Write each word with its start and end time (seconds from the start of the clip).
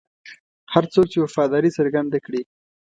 هر 0.73 0.83
څوک 0.93 1.05
چې 1.11 1.17
وفاداري 1.23 1.71
څرګنده 1.77 2.17
کړي. 2.25 2.41